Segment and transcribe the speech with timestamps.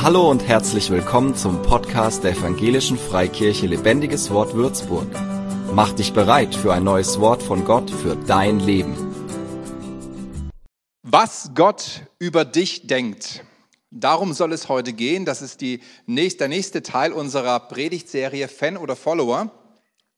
[0.00, 5.08] Hallo und herzlich willkommen zum Podcast der Evangelischen Freikirche Lebendiges Wort Würzburg.
[5.74, 8.94] Mach dich bereit für ein neues Wort von Gott für dein Leben.
[11.02, 13.44] Was Gott über dich denkt.
[13.90, 15.24] Darum soll es heute gehen.
[15.24, 19.50] Das ist die nächste, der nächste Teil unserer Predigtserie Fan oder Follower.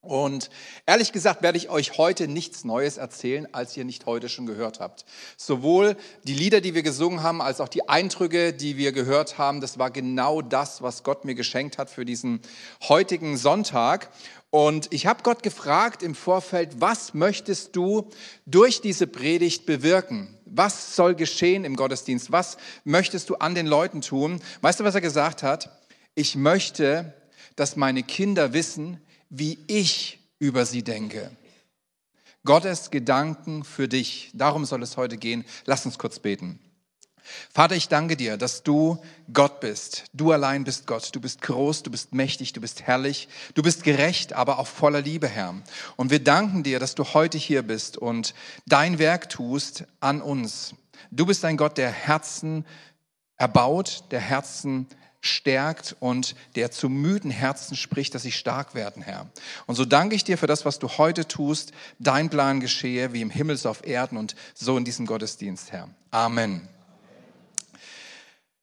[0.02, 0.48] Und
[0.86, 4.80] ehrlich gesagt werde ich euch heute nichts Neues erzählen, als ihr nicht heute schon gehört
[4.80, 5.04] habt.
[5.36, 5.94] Sowohl
[6.24, 9.78] die Lieder, die wir gesungen haben, als auch die Eindrücke, die wir gehört haben, das
[9.78, 12.40] war genau das, was Gott mir geschenkt hat für diesen
[12.88, 14.10] heutigen Sonntag.
[14.48, 18.08] Und ich habe Gott gefragt im Vorfeld, was möchtest du
[18.46, 20.34] durch diese Predigt bewirken?
[20.46, 22.32] Was soll geschehen im Gottesdienst?
[22.32, 24.40] Was möchtest du an den Leuten tun?
[24.62, 25.78] Weißt du, was er gesagt hat?
[26.14, 27.12] Ich möchte,
[27.54, 28.98] dass meine Kinder wissen,
[29.30, 31.30] wie ich über sie denke.
[32.44, 34.30] Gottes Gedanken für dich.
[34.34, 35.44] Darum soll es heute gehen.
[35.66, 36.58] Lass uns kurz beten.
[37.52, 39.00] Vater, ich danke dir, dass du
[39.32, 40.04] Gott bist.
[40.12, 41.14] Du allein bist Gott.
[41.14, 45.02] Du bist groß, du bist mächtig, du bist herrlich, du bist gerecht, aber auch voller
[45.02, 45.54] Liebe, Herr.
[45.96, 48.34] Und wir danken dir, dass du heute hier bist und
[48.66, 50.74] dein Werk tust an uns.
[51.10, 52.64] Du bist ein Gott, der Herzen
[53.36, 54.86] erbaut, der Herzen
[55.20, 59.26] stärkt und der zu müden Herzen spricht, dass sie stark werden, Herr.
[59.66, 61.72] Und so danke ich dir für das, was du heute tust.
[61.98, 65.88] Dein Plan geschehe wie im Himmel so auf Erden und so in diesem Gottesdienst, Herr.
[66.10, 66.68] Amen.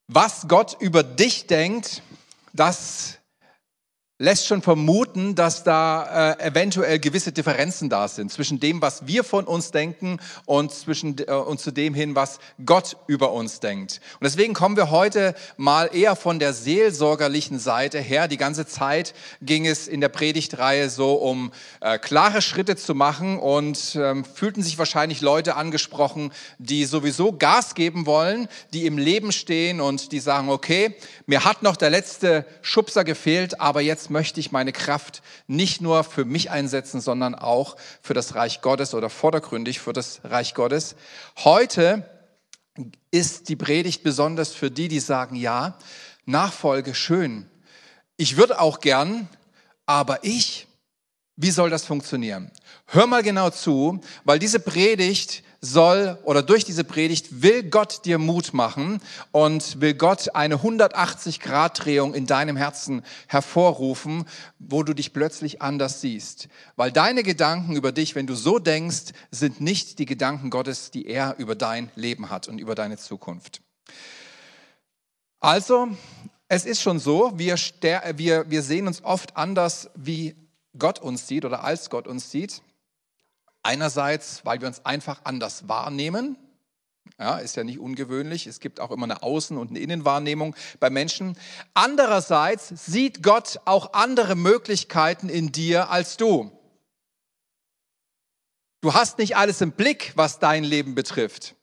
[0.07, 2.01] Was Gott über dich denkt,
[2.53, 3.16] das
[4.19, 9.23] lässt schon vermuten, dass da äh, eventuell gewisse Differenzen da sind zwischen dem, was wir
[9.23, 14.01] von uns denken und zwischen äh, und zu dem hin, was Gott über uns denkt.
[14.19, 18.27] Und deswegen kommen wir heute mal eher von der seelsorgerlichen Seite her.
[18.27, 21.51] Die ganze Zeit ging es in der Predigtreihe so um
[21.81, 27.75] äh, klare Schritte zu machen und ähm, fühlten sich wahrscheinlich Leute angesprochen, die sowieso Gas
[27.75, 30.95] geben wollen, die im Leben stehen und die sagen, okay,
[31.27, 36.03] mir hat noch der letzte Schubser gefehlt, aber jetzt möchte ich meine Kraft nicht nur
[36.03, 40.95] für mich einsetzen, sondern auch für das Reich Gottes oder vordergründig für das Reich Gottes.
[41.37, 42.09] Heute
[43.11, 45.77] ist die Predigt besonders für die, die sagen, ja,
[46.25, 47.49] Nachfolge schön.
[48.17, 49.29] Ich würde auch gern,
[49.85, 50.66] aber ich,
[51.37, 52.51] wie soll das funktionieren?
[52.87, 58.17] Hör mal genau zu, weil diese Predigt soll oder durch diese Predigt will Gott dir
[58.17, 64.25] Mut machen und will Gott eine 180-Grad-Drehung in deinem Herzen hervorrufen,
[64.57, 66.47] wo du dich plötzlich anders siehst.
[66.75, 71.05] Weil deine Gedanken über dich, wenn du so denkst, sind nicht die Gedanken Gottes, die
[71.05, 73.61] er über dein Leben hat und über deine Zukunft.
[75.39, 75.89] Also,
[76.47, 77.55] es ist schon so, wir,
[78.15, 80.46] wir, wir sehen uns oft anders, wie
[80.79, 82.61] Gott uns sieht oder als Gott uns sieht.
[83.63, 86.37] Einerseits, weil wir uns einfach anders wahrnehmen.
[87.19, 88.47] Ja, ist ja nicht ungewöhnlich.
[88.47, 91.37] Es gibt auch immer eine Außen- und eine Innenwahrnehmung bei Menschen.
[91.73, 96.51] Andererseits sieht Gott auch andere Möglichkeiten in dir als du.
[98.81, 101.56] Du hast nicht alles im Blick, was dein Leben betrifft.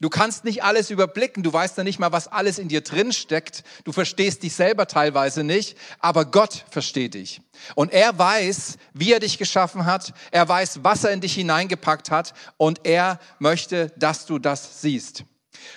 [0.00, 3.12] Du kannst nicht alles überblicken, du weißt ja nicht mal, was alles in dir drin
[3.12, 3.64] steckt.
[3.82, 7.40] Du verstehst dich selber teilweise nicht, aber Gott versteht dich.
[7.74, 12.12] Und er weiß, wie er dich geschaffen hat, er weiß, was er in dich hineingepackt
[12.12, 15.24] hat und er möchte, dass du das siehst.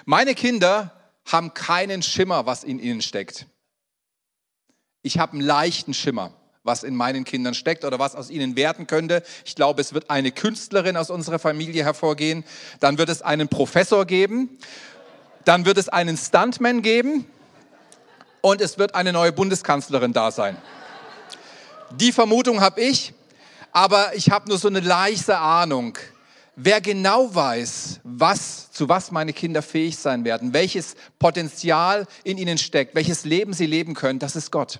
[0.05, 3.47] Meine Kinder haben keinen Schimmer, was in ihnen steckt.
[5.01, 6.31] Ich habe einen leichten Schimmer
[6.63, 9.23] was in meinen Kindern steckt oder was aus ihnen werden könnte.
[9.45, 12.43] Ich glaube, es wird eine Künstlerin aus unserer Familie hervorgehen.
[12.79, 14.57] Dann wird es einen Professor geben.
[15.43, 17.25] Dann wird es einen Stuntman geben.
[18.41, 20.57] Und es wird eine neue Bundeskanzlerin da sein.
[21.95, 23.13] Die Vermutung habe ich,
[23.71, 25.97] aber ich habe nur so eine leichte Ahnung.
[26.55, 32.57] Wer genau weiß, was, zu was meine Kinder fähig sein werden, welches Potenzial in ihnen
[32.57, 34.79] steckt, welches Leben sie leben können, das ist Gott.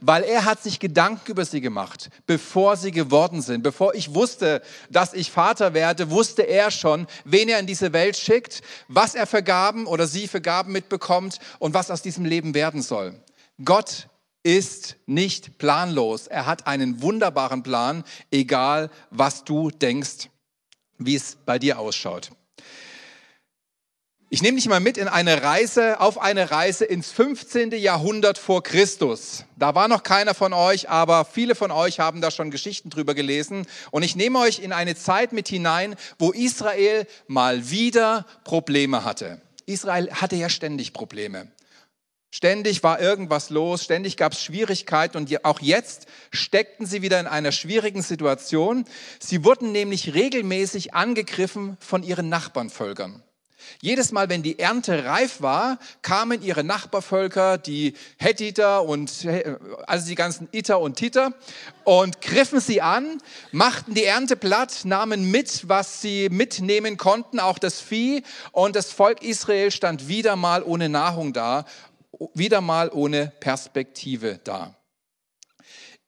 [0.00, 3.62] Weil er hat sich Gedanken über sie gemacht, bevor sie geworden sind.
[3.62, 8.16] Bevor ich wusste, dass ich Vater werde, wusste er schon, wen er in diese Welt
[8.16, 12.54] schickt, was er für Gaben oder sie für Gaben mitbekommt und was aus diesem Leben
[12.54, 13.14] werden soll.
[13.64, 14.08] Gott
[14.42, 16.26] ist nicht planlos.
[16.26, 20.28] Er hat einen wunderbaren Plan, egal was du denkst,
[20.98, 22.30] wie es bei dir ausschaut.
[24.34, 27.70] Ich nehme dich mal mit in eine Reise, auf eine Reise ins 15.
[27.70, 29.44] Jahrhundert vor Christus.
[29.54, 33.14] Da war noch keiner von euch, aber viele von euch haben da schon Geschichten drüber
[33.14, 33.64] gelesen.
[33.92, 39.40] Und ich nehme euch in eine Zeit mit hinein, wo Israel mal wieder Probleme hatte.
[39.66, 41.46] Israel hatte ja ständig Probleme.
[42.32, 47.28] Ständig war irgendwas los, ständig gab es Schwierigkeiten und auch jetzt steckten sie wieder in
[47.28, 48.84] einer schwierigen Situation.
[49.20, 53.22] Sie wurden nämlich regelmäßig angegriffen von ihren Nachbarnvölkern.
[53.80, 59.26] Jedes Mal, wenn die Ernte reif war, kamen ihre Nachbarvölker, die Hethiter und
[59.86, 61.34] also die ganzen Iter und Titer
[61.84, 63.20] und griffen sie an,
[63.52, 68.22] machten die Ernte platt, nahmen mit, was sie mitnehmen konnten, auch das Vieh
[68.52, 71.64] und das Volk Israel stand wieder mal ohne Nahrung da,
[72.34, 74.74] wieder mal ohne Perspektive da.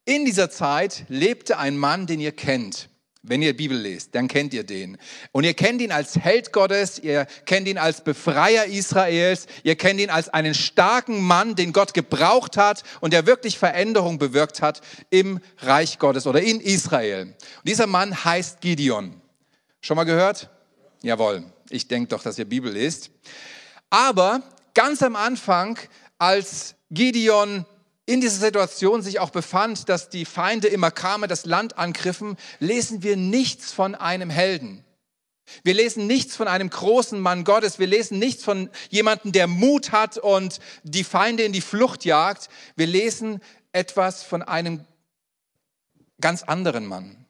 [0.05, 2.88] In dieser Zeit lebte ein Mann, den ihr kennt.
[3.28, 4.99] Wenn ihr Bibel lest, dann kennt ihr den.
[5.32, 10.00] Und ihr kennt ihn als Held Gottes, ihr kennt ihn als Befreier Israels, ihr kennt
[10.00, 14.81] ihn als einen starken Mann, den Gott gebraucht hat und der wirklich Veränderung bewirkt hat
[15.11, 17.23] im Reich Gottes oder in Israel.
[17.23, 17.37] Und
[17.67, 19.20] dieser Mann heißt Gideon.
[19.81, 20.49] Schon mal gehört?
[21.02, 23.11] Jawohl, ich denke doch, dass ihr Bibel lest.
[23.90, 24.40] Aber
[24.72, 25.79] ganz am Anfang,
[26.19, 27.67] als Gideon
[28.06, 33.03] in dieser Situation sich auch befand, dass die Feinde immer kamen, das Land angriffen, lesen
[33.03, 34.85] wir nichts von einem Helden.
[35.62, 37.79] Wir lesen nichts von einem großen Mann Gottes.
[37.79, 42.49] Wir lesen nichts von jemandem, der Mut hat und die Feinde in die Flucht jagt.
[42.75, 43.41] Wir lesen
[43.73, 44.85] etwas von einem
[46.20, 47.26] ganz anderen Mann.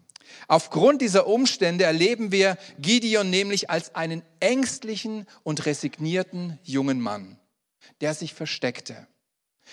[0.49, 7.39] Aufgrund dieser Umstände erleben wir Gideon nämlich als einen ängstlichen und resignierten jungen Mann,
[8.01, 9.07] der sich versteckte.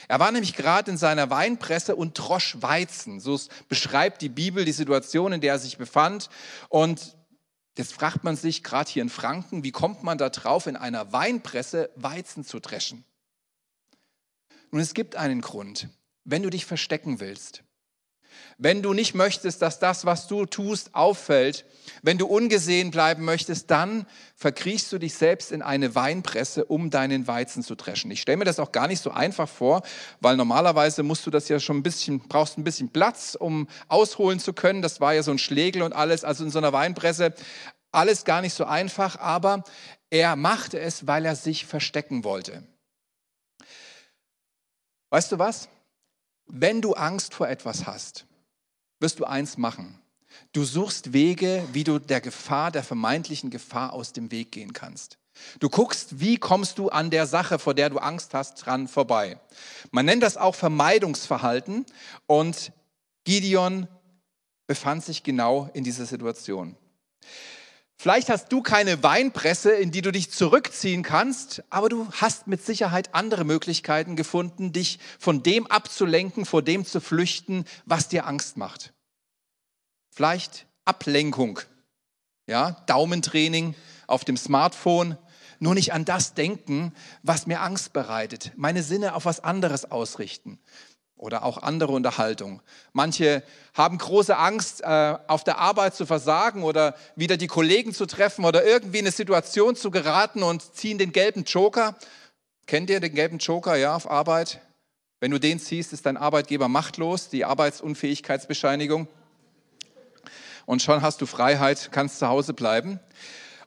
[0.07, 3.19] Er war nämlich gerade in seiner Weinpresse und drosch Weizen.
[3.19, 6.29] So beschreibt die Bibel die Situation, in der er sich befand.
[6.69, 7.15] Und
[7.77, 11.13] jetzt fragt man sich, gerade hier in Franken, wie kommt man da drauf, in einer
[11.13, 13.05] Weinpresse Weizen zu dreschen?
[14.71, 15.89] Nun, es gibt einen Grund.
[16.23, 17.63] Wenn du dich verstecken willst,
[18.57, 21.65] wenn du nicht möchtest, dass das, was du tust, auffällt,
[22.01, 27.27] wenn du ungesehen bleiben möchtest, dann verkriechst du dich selbst in eine Weinpresse, um deinen
[27.27, 28.11] Weizen zu dreschen.
[28.11, 29.83] Ich stelle mir das auch gar nicht so einfach vor,
[30.19, 34.39] weil normalerweise musst du das ja schon ein bisschen, brauchst ein bisschen Platz, um ausholen
[34.39, 34.81] zu können.
[34.81, 37.33] Das war ja so ein Schlegel und alles, also in so einer Weinpresse.
[37.91, 39.63] Alles gar nicht so einfach, aber
[40.09, 42.63] er machte es, weil er sich verstecken wollte.
[45.09, 45.69] Weißt du was?
[46.47, 48.25] Wenn du Angst vor etwas hast,
[48.99, 49.99] wirst du eins machen.
[50.51, 55.17] Du suchst Wege, wie du der Gefahr, der vermeintlichen Gefahr aus dem Weg gehen kannst.
[55.59, 59.39] Du guckst, wie kommst du an der Sache, vor der du Angst hast, dran vorbei.
[59.91, 61.85] Man nennt das auch Vermeidungsverhalten
[62.27, 62.71] und
[63.23, 63.87] Gideon
[64.67, 66.75] befand sich genau in dieser Situation.
[67.97, 72.65] Vielleicht hast du keine Weinpresse, in die du dich zurückziehen kannst, aber du hast mit
[72.65, 78.57] Sicherheit andere Möglichkeiten gefunden, dich von dem abzulenken, vor dem zu flüchten, was dir Angst
[78.57, 78.93] macht.
[80.11, 81.59] Vielleicht Ablenkung,
[82.45, 83.73] ja, Daumentraining
[84.07, 85.17] auf dem Smartphone,
[85.59, 90.59] nur nicht an das denken, was mir Angst bereitet, meine Sinne auf was anderes ausrichten
[91.23, 92.61] oder auch andere Unterhaltung.
[92.91, 93.43] Manche
[93.73, 98.43] haben große Angst, äh, auf der Arbeit zu versagen oder wieder die Kollegen zu treffen
[98.43, 101.95] oder irgendwie in eine Situation zu geraten und ziehen den gelben Joker.
[102.67, 104.59] Kennt ihr den gelben Joker, ja, auf Arbeit?
[105.21, 109.07] Wenn du den ziehst, ist dein Arbeitgeber machtlos, die Arbeitsunfähigkeitsbescheinigung.
[110.65, 112.99] Und schon hast du Freiheit, kannst zu Hause bleiben.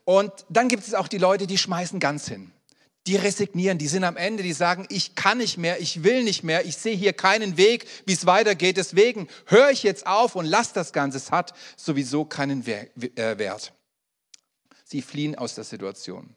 [0.05, 2.51] Und dann gibt es auch die Leute, die schmeißen ganz hin
[3.07, 6.43] die resignieren, die sind am Ende, die sagen, ich kann nicht mehr, ich will nicht
[6.43, 8.75] mehr, ich sehe hier keinen Weg, wie es weitergeht.
[8.77, 11.17] Deswegen höre ich jetzt auf und lass das Ganze.
[11.17, 13.71] Es hat sowieso keinen äh, Wert.
[14.83, 16.35] Sie fliehen aus der Situation.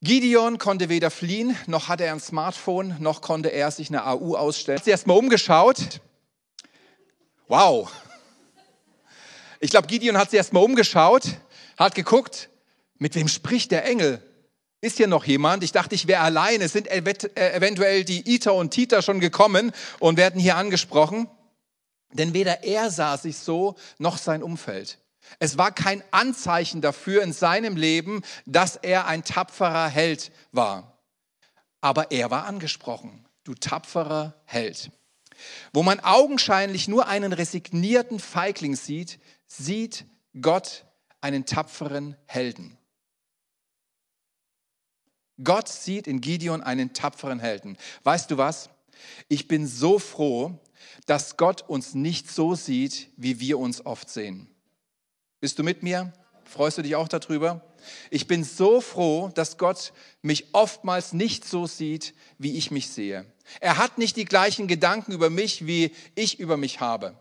[0.00, 4.36] Gideon konnte weder fliehen, noch hatte er ein Smartphone, noch konnte er sich eine AU
[4.36, 4.78] ausstellen.
[4.78, 6.00] Hat sich erstmal umgeschaut.
[7.48, 7.90] Wow.
[9.60, 11.22] Ich glaube, Gideon hat sich erstmal umgeschaut,
[11.78, 12.50] hat geguckt,
[12.98, 14.22] mit wem spricht der Engel?
[14.84, 15.64] Ist hier noch jemand?
[15.64, 16.68] Ich dachte, ich wäre alleine.
[16.68, 21.26] Sind äh, eventuell die Ita und Tita schon gekommen und werden hier angesprochen?
[22.12, 24.98] Denn weder er sah sich so, noch sein Umfeld.
[25.38, 30.98] Es war kein Anzeichen dafür in seinem Leben, dass er ein tapferer Held war.
[31.80, 33.26] Aber er war angesprochen.
[33.44, 34.90] Du tapferer Held.
[35.72, 40.04] Wo man augenscheinlich nur einen resignierten Feigling sieht, sieht
[40.38, 40.84] Gott
[41.22, 42.76] einen tapferen Helden.
[45.42, 47.76] Gott sieht in Gideon einen tapferen Helden.
[48.04, 48.70] Weißt du was?
[49.28, 50.58] Ich bin so froh,
[51.06, 54.48] dass Gott uns nicht so sieht, wie wir uns oft sehen.
[55.40, 56.12] Bist du mit mir?
[56.44, 57.64] Freust du dich auch darüber?
[58.10, 63.26] Ich bin so froh, dass Gott mich oftmals nicht so sieht, wie ich mich sehe.
[63.60, 67.18] Er hat nicht die gleichen Gedanken über mich, wie ich über mich habe.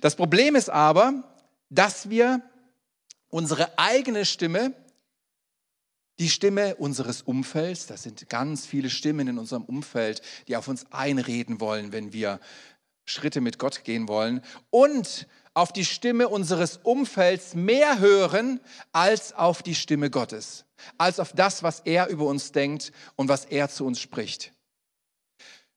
[0.00, 1.24] Das Problem ist aber,
[1.70, 2.42] dass wir
[3.28, 4.74] unsere eigene Stimme
[6.18, 10.86] die Stimme unseres Umfelds, das sind ganz viele Stimmen in unserem Umfeld, die auf uns
[10.90, 12.40] einreden wollen, wenn wir
[13.04, 14.42] Schritte mit Gott gehen wollen.
[14.70, 18.60] Und auf die Stimme unseres Umfelds mehr hören
[18.92, 20.64] als auf die Stimme Gottes,
[20.98, 24.52] als auf das, was er über uns denkt und was er zu uns spricht.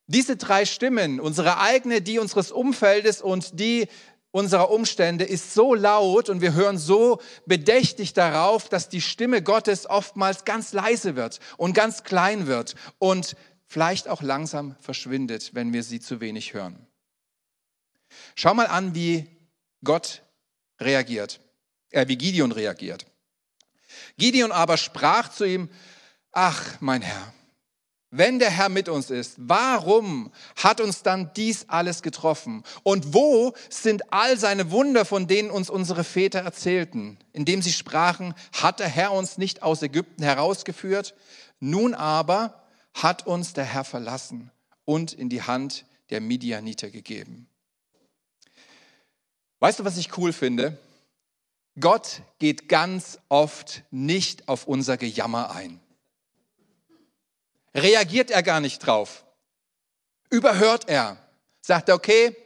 [0.06, 3.86] Diese drei Stimmen, unsere eigene, die unseres Umfeldes und die
[4.32, 9.88] unserer Umstände, ist so laut und wir hören so bedächtig darauf, dass die Stimme Gottes
[9.88, 15.82] oftmals ganz leise wird und ganz klein wird und vielleicht auch langsam verschwindet, wenn wir
[15.82, 16.86] sie zu wenig hören.
[18.34, 19.26] Schau mal an, wie
[19.84, 20.22] Gott
[20.80, 21.40] reagiert,
[21.90, 23.06] äh, wie Gideon reagiert.
[24.18, 25.68] Gideon aber sprach zu ihm,
[26.32, 27.32] ach mein Herr,
[28.10, 32.64] wenn der Herr mit uns ist, warum hat uns dann dies alles getroffen?
[32.82, 38.34] Und wo sind all seine Wunder, von denen uns unsere Väter erzählten, indem sie sprachen,
[38.52, 41.14] hat der Herr uns nicht aus Ägypten herausgeführt?
[41.60, 42.64] Nun aber
[42.94, 44.50] hat uns der Herr verlassen
[44.84, 47.48] und in die Hand der Midianiter gegeben.
[49.60, 50.78] Weißt du, was ich cool finde?
[51.78, 55.80] Gott geht ganz oft nicht auf unser Gejammer ein
[57.74, 59.24] reagiert er gar nicht drauf.
[60.30, 61.16] Überhört er.
[61.60, 62.36] Sagt er, okay,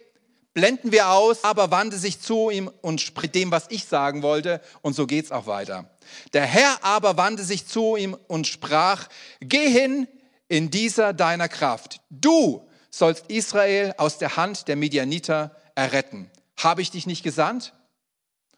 [0.55, 4.61] blenden wir aus, aber wandte sich zu ihm und spricht dem, was ich sagen wollte.
[4.83, 5.91] Und so geht's auch weiter.
[6.33, 9.09] Der Herr aber wandte sich zu ihm und sprach,
[9.41, 10.09] geh hin
[10.49, 12.01] in dieser deiner Kraft.
[12.11, 16.31] Du sollst Israel aus der Hand der Midianiter erretten.
[16.57, 17.73] Habe ich dich nicht gesandt?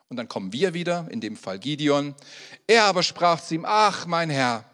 [0.09, 2.15] Und dann kommen wir wieder, in dem Fall Gideon.
[2.67, 4.65] Er aber sprach zu ihm, ach mein Herr,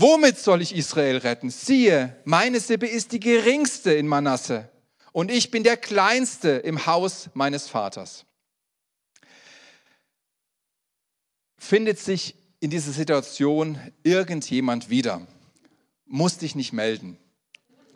[0.00, 1.50] Womit soll ich Israel retten?
[1.50, 4.68] Siehe, meine Sippe ist die geringste in Manasse
[5.10, 8.24] und ich bin der kleinste im Haus meines Vaters.
[11.56, 15.26] Findet sich in dieser Situation irgendjemand wieder?
[16.06, 17.18] Muss dich nicht melden.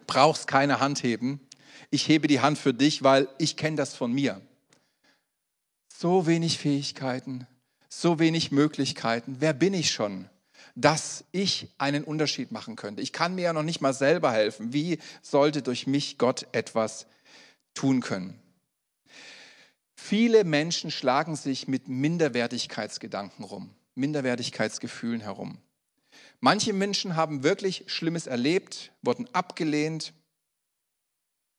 [0.09, 1.41] Brauchst keine Hand heben.
[1.91, 4.41] Ich hebe die Hand für dich, weil ich kenne das von mir.
[5.89, 7.47] So wenig Fähigkeiten,
[7.89, 9.37] so wenig Möglichkeiten.
[9.39, 10.29] Wer bin ich schon?
[10.75, 13.03] Dass ich einen Unterschied machen könnte.
[13.03, 14.73] Ich kann mir ja noch nicht mal selber helfen.
[14.73, 17.07] Wie sollte durch mich Gott etwas
[17.75, 18.39] tun können?
[19.95, 25.59] Viele Menschen schlagen sich mit Minderwertigkeitsgedanken rum, Minderwertigkeitsgefühlen herum.
[26.41, 30.13] Manche Menschen haben wirklich Schlimmes erlebt, wurden abgelehnt,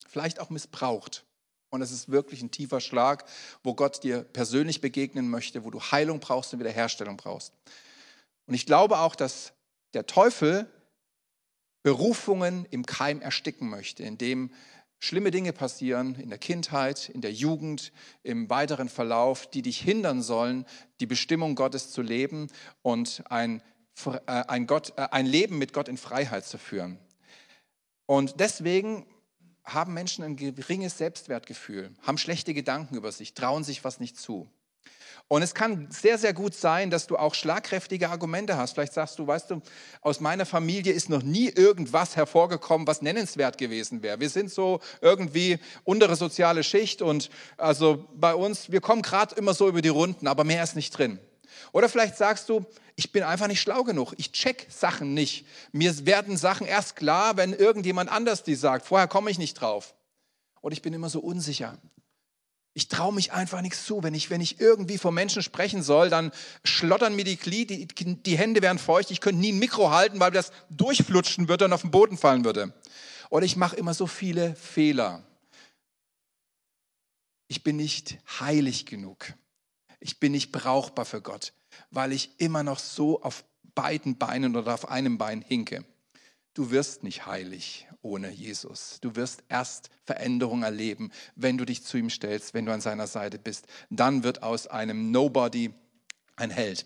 [0.05, 1.24] vielleicht auch missbraucht.
[1.70, 3.25] Und es ist wirklich ein tiefer Schlag,
[3.63, 7.53] wo Gott dir persönlich begegnen möchte, wo du Heilung brauchst und Wiederherstellung brauchst.
[8.45, 9.53] Und ich glaube auch, dass
[9.93, 10.67] der Teufel
[11.83, 14.51] Berufungen im Keim ersticken möchte, indem
[15.00, 17.91] schlimme Dinge passieren in der Kindheit, in der Jugend,
[18.23, 20.65] im weiteren Verlauf, die dich hindern sollen,
[21.01, 22.47] die Bestimmung Gottes zu leben
[22.81, 23.62] und ein,
[24.05, 26.97] äh, ein, Gott, äh, ein Leben mit Gott in Freiheit zu führen.
[28.05, 29.05] Und deswegen
[29.65, 34.50] haben Menschen ein geringes Selbstwertgefühl, haben schlechte Gedanken über sich, trauen sich was nicht zu.
[35.27, 38.74] Und es kann sehr, sehr gut sein, dass du auch schlagkräftige Argumente hast.
[38.74, 39.62] Vielleicht sagst du, weißt du,
[40.01, 44.20] aus meiner Familie ist noch nie irgendwas hervorgekommen, was nennenswert gewesen wäre.
[44.20, 49.53] Wir sind so irgendwie untere soziale Schicht und also bei uns, wir kommen gerade immer
[49.53, 51.20] so über die Runden, aber mehr ist nicht drin.
[51.72, 52.65] Oder vielleicht sagst du,
[52.96, 54.13] ich bin einfach nicht schlau genug.
[54.17, 55.46] Ich check Sachen nicht.
[55.72, 58.86] Mir werden Sachen erst klar, wenn irgendjemand anders die sagt.
[58.86, 59.96] Vorher komme ich nicht drauf.
[60.62, 61.77] Und ich bin immer so unsicher.
[62.75, 64.01] Ich traue mich einfach nichts zu.
[64.01, 66.32] Wenn ich, wenn ich irgendwie vor Menschen sprechen soll, dann
[66.63, 69.12] schlottern mir die Glied, die, die Hände werden feucht.
[69.12, 72.46] Ich könnte nie ein Mikro halten, weil das durchflutschen würde und auf den Boden fallen
[72.46, 72.74] würde.
[73.30, 75.24] Oder ich mache immer so viele Fehler.
[77.48, 79.34] Ich bin nicht heilig genug.
[80.00, 81.53] Ich bin nicht brauchbar für Gott,
[81.92, 85.86] weil ich immer noch so auf beiden Beinen oder auf einem Bein hinke.
[86.53, 89.00] Du wirst nicht heilig ohne Jesus.
[89.01, 93.07] Du wirst erst Veränderung erleben, wenn du dich zu ihm stellst, wenn du an seiner
[93.07, 93.65] Seite bist.
[93.89, 95.74] Dann wird aus einem Nobody
[96.36, 96.86] ein Held.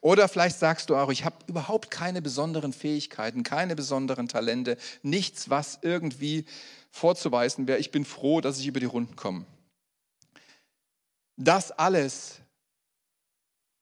[0.00, 5.50] Oder vielleicht sagst du auch, ich habe überhaupt keine besonderen Fähigkeiten, keine besonderen Talente, nichts,
[5.50, 6.44] was irgendwie
[6.90, 7.78] vorzuweisen wäre.
[7.78, 9.44] Ich bin froh, dass ich über die Runden komme.
[11.36, 12.40] Das alles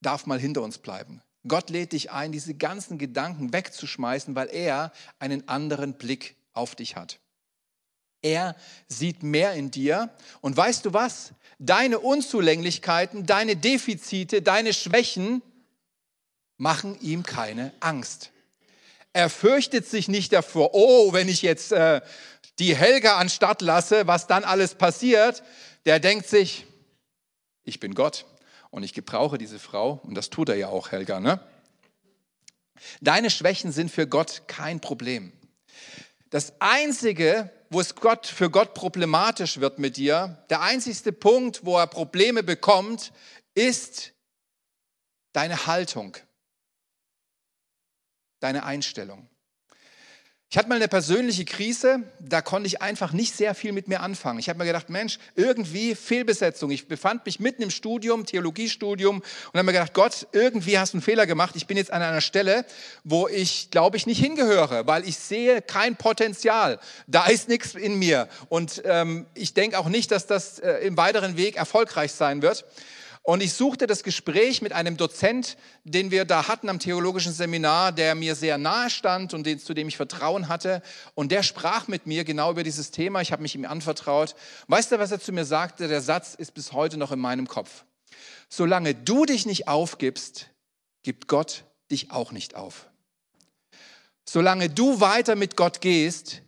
[0.00, 1.20] darf mal hinter uns bleiben.
[1.49, 6.97] Gott lädt dich ein, diese ganzen Gedanken wegzuschmeißen, weil er einen anderen Blick auf dich
[6.97, 7.18] hat.
[8.23, 8.54] Er
[8.87, 10.11] sieht mehr in dir.
[10.42, 11.32] Und weißt du was?
[11.59, 15.42] Deine Unzulänglichkeiten, deine Defizite, deine Schwächen
[16.59, 18.30] machen ihm keine Angst.
[19.14, 22.02] Er fürchtet sich nicht davor, oh, wenn ich jetzt äh,
[22.59, 25.42] die Helga anstatt lasse, was dann alles passiert.
[25.87, 26.66] Der denkt sich,
[27.64, 28.26] ich bin Gott
[28.70, 30.00] und ich gebrauche diese Frau.
[30.04, 31.20] Und das tut er ja auch, Helga.
[31.20, 31.40] Ne?
[33.00, 35.32] Deine Schwächen sind für Gott kein Problem.
[36.30, 41.78] Das Einzige, wo es Gott, für Gott problematisch wird mit dir, der einzigste Punkt, wo
[41.78, 43.12] er Probleme bekommt,
[43.54, 44.12] ist
[45.32, 46.16] deine Haltung,
[48.40, 49.29] deine Einstellung.
[50.52, 54.00] Ich hatte mal eine persönliche Krise, da konnte ich einfach nicht sehr viel mit mir
[54.00, 54.40] anfangen.
[54.40, 56.73] Ich habe mir gedacht, Mensch, irgendwie Fehlbesetzung.
[56.73, 60.97] Ich befand mich mitten im Studium, Theologiestudium und habe mir gedacht, Gott, irgendwie hast du
[60.97, 61.54] einen Fehler gemacht.
[61.54, 62.64] Ich bin jetzt an einer Stelle,
[63.04, 66.80] wo ich, glaube ich, nicht hingehöre, weil ich sehe kein Potenzial.
[67.07, 70.97] Da ist nichts in mir und ähm, ich denke auch nicht, dass das äh, im
[70.97, 72.64] weiteren Weg erfolgreich sein wird.
[73.22, 77.92] Und ich suchte das Gespräch mit einem Dozent, den wir da hatten am theologischen Seminar,
[77.92, 80.82] der mir sehr nahe stand und den, zu dem ich Vertrauen hatte.
[81.14, 83.20] Und der sprach mit mir genau über dieses Thema.
[83.20, 84.34] Ich habe mich ihm anvertraut.
[84.68, 85.86] Weißt du, was er zu mir sagte?
[85.86, 87.84] Der Satz ist bis heute noch in meinem Kopf.
[88.48, 90.48] Solange du dich nicht aufgibst,
[91.02, 92.88] gibt Gott dich auch nicht auf.
[94.24, 96.42] Solange du weiter mit Gott gehst,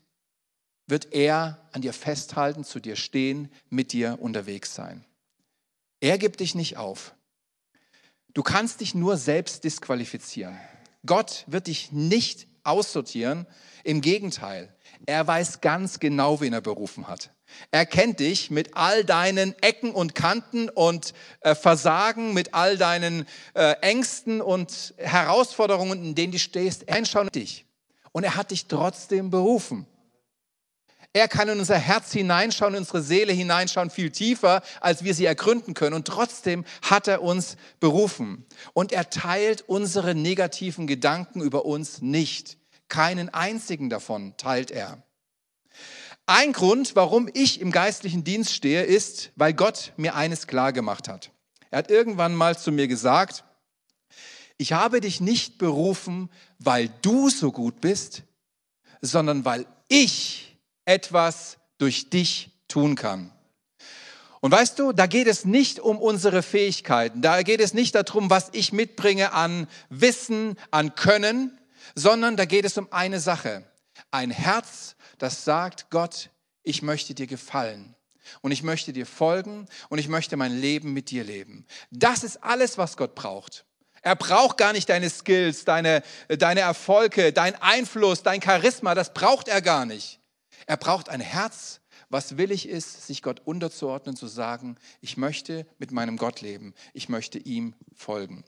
[0.87, 5.05] wird er an dir festhalten, zu dir stehen, mit dir unterwegs sein.
[6.03, 7.15] Er gibt dich nicht auf.
[8.35, 10.59] Du kannst dich nur selbst disqualifizieren.
[11.07, 13.47] Gott wird dich nicht aussortieren.
[13.85, 14.75] Im Gegenteil,
[15.07, 17.31] er weiß ganz genau, wen er berufen hat.
[17.71, 23.25] Er kennt dich mit all deinen Ecken und Kanten und äh, Versagen, mit all deinen
[23.55, 26.89] äh, Ängsten und Herausforderungen, in denen du stehst.
[26.89, 27.65] Er schaut dich.
[28.11, 29.87] Und er hat dich trotzdem berufen.
[31.15, 35.27] Er kann in unser Herz hineinschauen, in unsere Seele hineinschauen, viel tiefer, als wir sie
[35.27, 35.95] ergründen können.
[35.95, 38.47] Und trotzdem hat er uns berufen.
[38.73, 42.57] Und er teilt unsere negativen Gedanken über uns nicht.
[42.89, 45.03] Keinen einzigen davon teilt er.
[46.25, 51.09] Ein Grund, warum ich im geistlichen Dienst stehe, ist, weil Gott mir eines klar gemacht
[51.09, 51.31] hat.
[51.71, 53.45] Er hat irgendwann mal zu mir gesagt,
[54.57, 58.23] ich habe dich nicht berufen, weil du so gut bist,
[59.01, 60.52] sondern weil ich
[60.85, 63.33] etwas durch dich tun kann.
[64.41, 68.29] Und weißt du, da geht es nicht um unsere Fähigkeiten, da geht es nicht darum,
[68.29, 71.57] was ich mitbringe an Wissen, an Können,
[71.95, 73.65] sondern da geht es um eine Sache.
[74.11, 76.31] Ein Herz, das sagt, Gott,
[76.65, 77.95] ich möchte dir gefallen
[78.41, 81.65] und ich möchte dir folgen und ich möchte mein Leben mit dir leben.
[81.91, 83.65] Das ist alles, was Gott braucht.
[84.03, 89.47] Er braucht gar nicht deine Skills, deine, deine Erfolge, dein Einfluss, dein Charisma, das braucht
[89.47, 90.19] er gar nicht.
[90.67, 95.93] Er braucht ein Herz, was willig ist, sich Gott unterzuordnen, zu sagen, ich möchte mit
[95.93, 98.45] meinem Gott leben, ich möchte ihm folgen.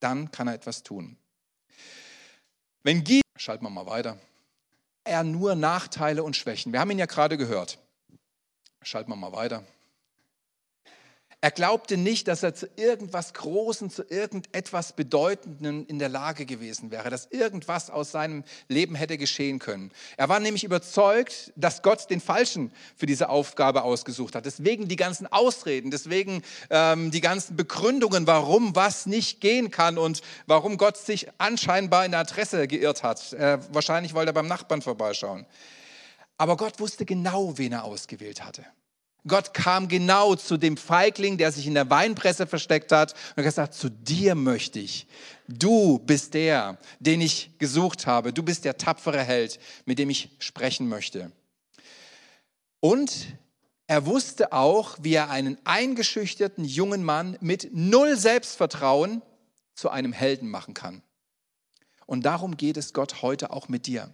[0.00, 1.16] Dann kann er etwas tun.
[2.82, 4.18] Wenn Gideon, schalten wir mal weiter,
[5.04, 6.72] er nur Nachteile und Schwächen.
[6.72, 7.78] Wir haben ihn ja gerade gehört.
[8.82, 9.64] Schalten wir mal weiter.
[11.44, 16.92] Er glaubte nicht, dass er zu irgendwas Großem, zu irgendetwas Bedeutendem in der Lage gewesen
[16.92, 19.90] wäre, dass irgendwas aus seinem Leben hätte geschehen können.
[20.16, 24.46] Er war nämlich überzeugt, dass Gott den Falschen für diese Aufgabe ausgesucht hat.
[24.46, 30.22] Deswegen die ganzen Ausreden, deswegen ähm, die ganzen Begründungen, warum was nicht gehen kann und
[30.46, 33.32] warum Gott sich anscheinbar in der Adresse geirrt hat.
[33.32, 35.44] Äh, wahrscheinlich wollte er beim Nachbarn vorbeischauen.
[36.38, 38.64] Aber Gott wusste genau, wen er ausgewählt hatte.
[39.26, 43.44] Gott kam genau zu dem Feigling, der sich in der Weinpresse versteckt hat und hat
[43.44, 45.06] gesagt, zu dir möchte ich.
[45.46, 48.32] Du bist der, den ich gesucht habe.
[48.32, 51.30] Du bist der tapfere Held, mit dem ich sprechen möchte.
[52.80, 53.38] Und
[53.86, 59.22] er wusste auch, wie er einen eingeschüchterten jungen Mann mit null Selbstvertrauen
[59.74, 61.02] zu einem Helden machen kann.
[62.06, 64.12] Und darum geht es Gott heute auch mit dir.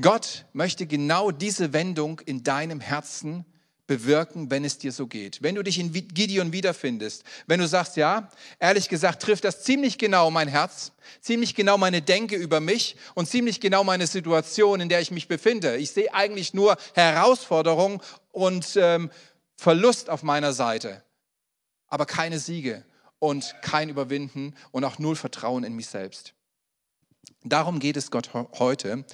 [0.00, 3.46] Gott möchte genau diese Wendung in deinem Herzen
[3.88, 5.42] bewirken, wenn es dir so geht.
[5.42, 9.98] Wenn du dich in Gideon wiederfindest, wenn du sagst, ja, ehrlich gesagt trifft das ziemlich
[9.98, 14.88] genau mein Herz, ziemlich genau meine Denke über mich und ziemlich genau meine Situation, in
[14.88, 15.76] der ich mich befinde.
[15.78, 19.10] Ich sehe eigentlich nur Herausforderung und ähm,
[19.56, 21.02] Verlust auf meiner Seite,
[21.88, 22.84] aber keine Siege
[23.18, 26.34] und kein Überwinden und auch null Vertrauen in mich selbst.
[27.42, 29.04] Darum geht es Gott heute.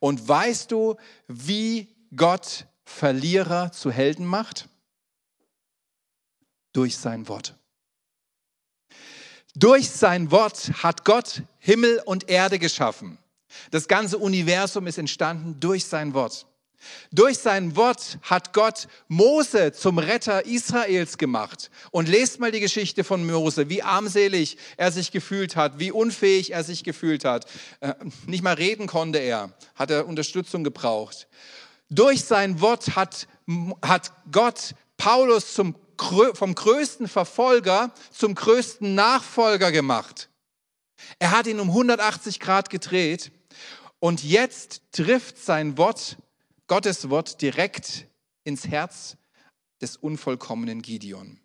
[0.00, 0.96] Und weißt du,
[1.28, 4.68] wie Gott Verlierer zu Helden macht?
[6.72, 7.56] Durch sein Wort.
[9.54, 13.18] Durch sein Wort hat Gott Himmel und Erde geschaffen.
[13.70, 16.46] Das ganze Universum ist entstanden durch sein Wort.
[17.12, 21.70] Durch sein Wort hat Gott Mose zum Retter Israels gemacht.
[21.90, 26.52] Und lest mal die Geschichte von Mose, wie armselig er sich gefühlt hat, wie unfähig
[26.52, 27.46] er sich gefühlt hat.
[27.80, 27.94] Äh,
[28.26, 31.28] nicht mal reden konnte er, hat er Unterstützung gebraucht.
[31.90, 33.28] Durch sein Wort hat,
[33.82, 35.76] hat Gott Paulus zum,
[36.34, 40.30] vom größten Verfolger zum größten Nachfolger gemacht.
[41.18, 43.32] Er hat ihn um 180 Grad gedreht
[43.98, 46.16] und jetzt trifft sein Wort
[46.66, 48.06] Gottes Wort direkt
[48.42, 49.16] ins Herz
[49.80, 51.40] des unvollkommenen Gideon.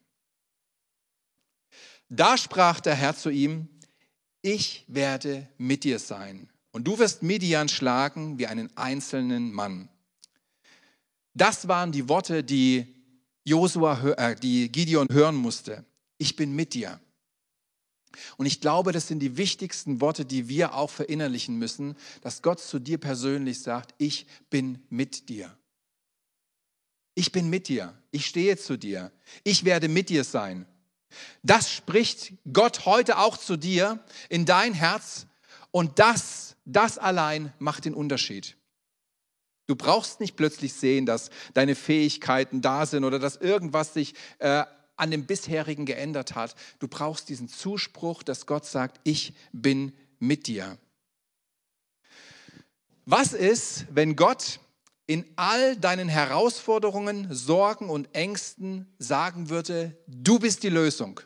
[2.07, 3.67] Da sprach der Herr zu ihm,
[4.41, 9.89] ich werde mit dir sein und du wirst Midian schlagen wie einen einzelnen Mann.
[11.33, 12.95] Das waren die Worte, die
[13.43, 15.85] Josua, äh, die Gideon hören musste.
[16.17, 16.99] Ich bin mit dir.
[18.37, 22.59] Und ich glaube, das sind die wichtigsten Worte, die wir auch verinnerlichen müssen, dass Gott
[22.59, 25.55] zu dir persönlich sagt, ich bin mit dir.
[27.15, 27.93] Ich bin mit dir.
[28.11, 29.11] Ich stehe zu dir.
[29.43, 30.65] Ich werde mit dir sein.
[31.43, 35.27] Das spricht Gott heute auch zu dir in dein Herz
[35.71, 38.55] und das, das allein macht den Unterschied.
[39.69, 44.63] Du brauchst nicht plötzlich sehen, dass deine Fähigkeiten da sind oder dass irgendwas sich äh,
[44.95, 46.55] an dem bisherigen geändert hat.
[46.79, 50.79] Du brauchst diesen Zuspruch, dass Gott sagt, ich bin mit dir.
[53.05, 54.59] Was ist, wenn Gott
[55.05, 61.19] in all deinen Herausforderungen, Sorgen und Ängsten sagen würde, du bist die Lösung.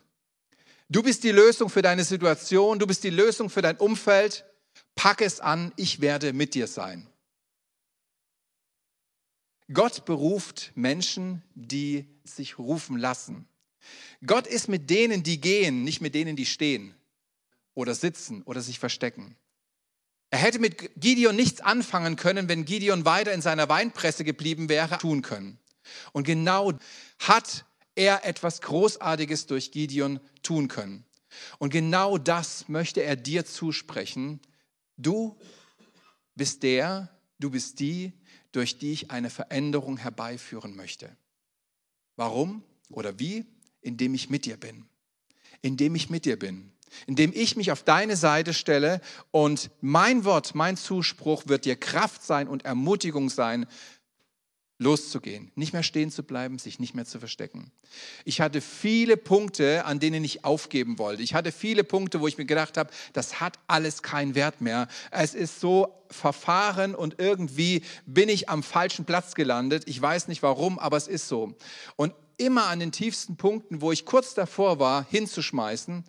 [0.89, 4.43] Du bist die Lösung für deine Situation, du bist die Lösung für dein Umfeld.
[4.95, 7.08] Pack es an, ich werde mit dir sein.
[9.71, 13.47] Gott beruft Menschen, die sich rufen lassen.
[14.26, 16.95] Gott ist mit denen, die gehen, nicht mit denen, die stehen
[17.73, 19.36] oder sitzen oder sich verstecken.
[20.30, 24.97] Er hätte mit Gideon nichts anfangen können, wenn Gideon weiter in seiner Weinpresse geblieben wäre,
[24.97, 25.60] tun können.
[26.12, 26.73] Und genau
[27.19, 31.06] hat er etwas Großartiges durch Gideon tun können.
[31.60, 34.39] Und genau das möchte er dir zusprechen.
[34.97, 35.38] Du
[36.36, 38.13] bist der, du bist die,
[38.53, 41.09] durch die ich eine Veränderung herbeiführen möchte.
[42.15, 43.45] Warum oder wie?
[43.83, 44.85] indem ich mit dir bin.
[45.61, 46.71] Indem ich mit dir bin.
[47.05, 52.23] Indem ich mich auf deine Seite stelle und mein Wort, mein Zuspruch wird dir Kraft
[52.23, 53.65] sein und Ermutigung sein,
[54.83, 57.71] loszugehen, nicht mehr stehen zu bleiben, sich nicht mehr zu verstecken.
[58.25, 61.23] Ich hatte viele Punkte, an denen ich aufgeben wollte.
[61.23, 64.87] Ich hatte viele Punkte, wo ich mir gedacht habe, das hat alles keinen Wert mehr.
[65.11, 69.83] Es ist so verfahren und irgendwie bin ich am falschen Platz gelandet.
[69.87, 71.55] Ich weiß nicht warum, aber es ist so.
[71.95, 76.03] Und immer an den tiefsten Punkten, wo ich kurz davor war, hinzuschmeißen,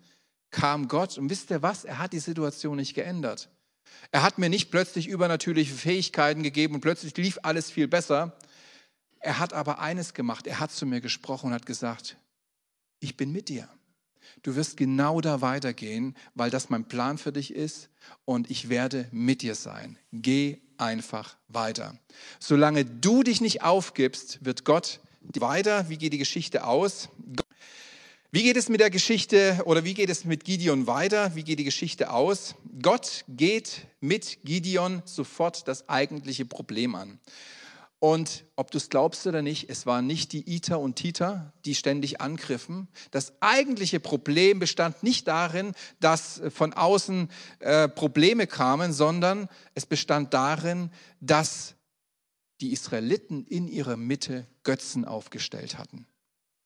[0.51, 1.85] kam Gott und wisst ihr was?
[1.85, 3.49] Er hat die Situation nicht geändert.
[4.11, 8.37] Er hat mir nicht plötzlich übernatürliche Fähigkeiten gegeben und plötzlich lief alles viel besser.
[9.25, 10.45] Er hat aber eines gemacht.
[10.45, 12.15] Er hat zu mir gesprochen und hat gesagt,
[12.99, 13.67] ich bin mit dir.
[14.43, 17.89] Du wirst genau da weitergehen, weil das mein Plan für dich ist
[18.25, 19.97] und ich werde mit dir sein.
[20.11, 21.97] Geh einfach weiter.
[22.39, 25.89] Solange du dich nicht aufgibst, wird Gott weiter.
[25.89, 27.09] Wie geht die Geschichte aus?
[28.29, 31.33] Wie geht es mit der Geschichte oder wie geht es mit Gideon weiter?
[31.33, 32.53] Wie geht die Geschichte aus?
[32.79, 37.19] Gott geht mit Gideon sofort das eigentliche Problem an.
[37.99, 41.75] Und ob du es glaubst oder nicht, es waren nicht die Iter und Titer, die
[41.75, 42.87] ständig angriffen.
[43.11, 47.29] Das eigentliche Problem bestand nicht darin, dass von außen
[47.59, 51.75] äh, Probleme kamen, sondern es bestand darin, dass
[52.61, 56.05] die Israeliten in ihrer Mitte Götzen aufgestellt hatten.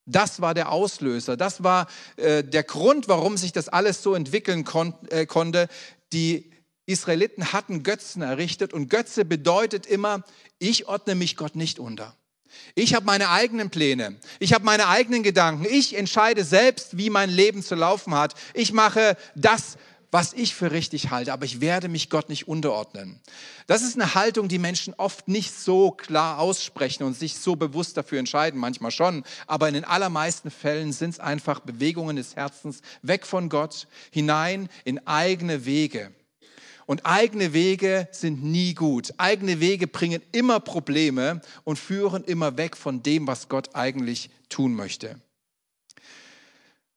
[0.06, 4.64] Das war der Auslöser, das war äh, der Grund, warum sich das alles so entwickeln
[4.64, 5.68] kon äh, konnte.
[6.12, 6.50] Die
[6.90, 10.24] Israeliten hatten Götzen errichtet und Götze bedeutet immer,
[10.58, 12.14] ich ordne mich Gott nicht unter.
[12.74, 17.30] Ich habe meine eigenen Pläne, ich habe meine eigenen Gedanken, ich entscheide selbst, wie mein
[17.30, 18.34] Leben zu laufen hat.
[18.54, 19.76] Ich mache das,
[20.10, 23.20] was ich für richtig halte, aber ich werde mich Gott nicht unterordnen.
[23.66, 27.96] Das ist eine Haltung, die Menschen oft nicht so klar aussprechen und sich so bewusst
[27.96, 32.82] dafür entscheiden, manchmal schon, aber in den allermeisten Fällen sind es einfach Bewegungen des Herzens
[33.02, 36.12] weg von Gott hinein in eigene Wege.
[36.90, 39.14] Und eigene Wege sind nie gut.
[39.16, 44.74] Eigene Wege bringen immer Probleme und führen immer weg von dem, was Gott eigentlich tun
[44.74, 45.20] möchte.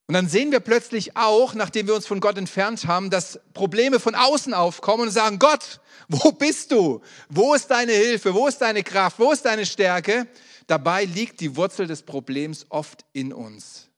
[0.07, 3.99] Und dann sehen wir plötzlich auch, nachdem wir uns von Gott entfernt haben, dass Probleme
[3.99, 6.99] von außen aufkommen und sagen, Gott, wo bist du?
[7.29, 8.33] Wo ist deine Hilfe?
[8.33, 9.19] Wo ist deine Kraft?
[9.19, 10.25] Wo ist deine Stärke?
[10.65, 13.89] Dabei liegt die Wurzel des Problems oft in uns.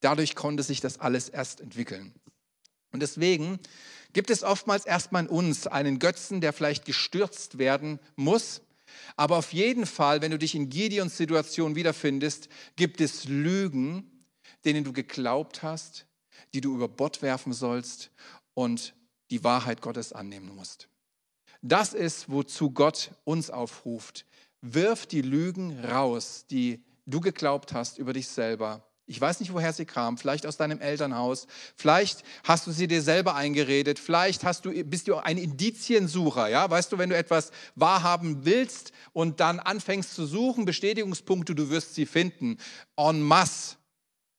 [0.00, 2.12] Dadurch konnte sich das alles erst entwickeln.
[2.92, 3.60] Und deswegen
[4.16, 8.62] gibt es oftmals erstmal in uns einen Götzen, der vielleicht gestürzt werden muss.
[9.14, 14.10] Aber auf jeden Fall, wenn du dich in Gideons Situation wiederfindest, gibt es Lügen,
[14.64, 16.06] denen du geglaubt hast,
[16.54, 18.10] die du über Bord werfen sollst
[18.54, 18.94] und
[19.30, 20.88] die Wahrheit Gottes annehmen musst.
[21.60, 24.24] Das ist, wozu Gott uns aufruft.
[24.62, 29.72] Wirf die Lügen raus, die du geglaubt hast über dich selber Ich weiß nicht, woher
[29.72, 30.18] sie kam.
[30.18, 31.46] Vielleicht aus deinem Elternhaus.
[31.76, 34.00] Vielleicht hast du sie dir selber eingeredet.
[34.00, 36.48] Vielleicht hast du, bist du ein Indiziensucher.
[36.48, 36.68] Ja?
[36.68, 41.94] Weißt du, wenn du etwas wahrhaben willst und dann anfängst zu suchen, Bestätigungspunkte, du wirst
[41.94, 42.58] sie finden.
[42.96, 43.76] En masse.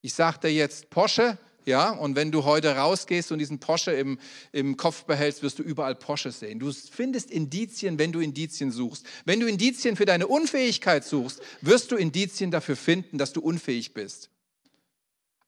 [0.01, 4.19] Ich sage dir jetzt Porsche, ja, und wenn du heute rausgehst und diesen Porsche im,
[4.53, 6.59] im Kopf behältst, wirst du überall Porsche sehen.
[6.59, 9.05] Du findest Indizien, wenn du Indizien suchst.
[9.25, 13.93] Wenn du Indizien für deine Unfähigkeit suchst, wirst du Indizien dafür finden, dass du unfähig
[13.93, 14.29] bist.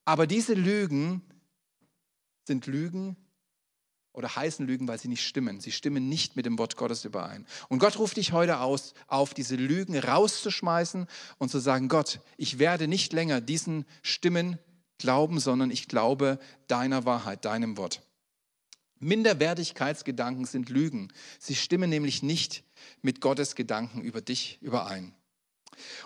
[0.10, 1.22] Aber diese Lügen
[2.48, 3.15] sind Lügen
[4.12, 5.60] oder heißen Lügen, weil sie nicht stimmen.
[5.60, 7.45] Sie stimmen nicht mit dem Wort Gottes überein.
[7.67, 11.06] Und Gott ruft dich heute aus, auf, diese Lügen rauszuschmeißen
[11.38, 14.58] und zu sagen, Gott, ich werde nicht länger diesen Stimmen
[14.98, 18.02] glauben, sondern ich glaube deiner Wahrheit, deinem Wort.
[18.98, 21.10] Minderwertigkeitsgedanken sind Lügen.
[21.38, 22.63] Sie stimmen nämlich nicht
[23.04, 25.13] mit Gottes Gedanken über dich überein.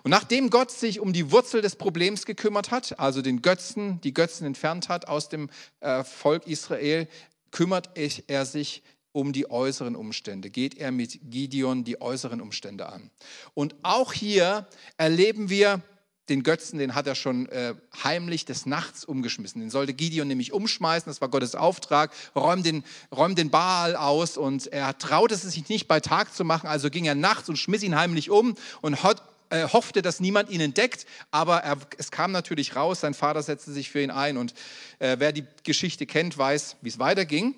[0.04, 4.14] Und nachdem Gott sich um die Wurzel des Problems gekümmert hat, also den Götzen, die
[4.14, 7.08] Götzen entfernt hat aus dem äh, Volk Israel,
[7.52, 13.12] kümmert er sich um die äußeren Umstände, geht er mit Gideon die äußeren Umstände an.
[13.54, 15.82] Und auch hier erleben wir
[16.30, 19.60] den Götzen, den hat er schon äh, heimlich des Nachts umgeschmissen.
[19.60, 22.84] Den sollte Gideon nämlich umschmeißen, das war Gottes Auftrag, räum den,
[23.14, 26.90] räum den Baal aus und er traute es sich nicht bei Tag zu machen, also
[26.90, 29.22] ging er nachts und schmiss ihn heimlich um und hat,
[29.54, 33.72] äh, hoffte, dass niemand ihn entdeckt, aber er, es kam natürlich raus, sein Vater setzte
[33.72, 34.54] sich für ihn ein und
[34.98, 37.54] äh, wer die Geschichte kennt, weiß, wie es weiterging.